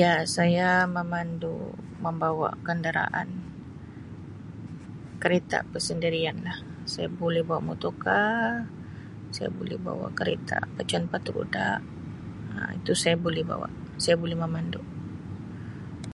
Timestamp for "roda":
11.34-11.68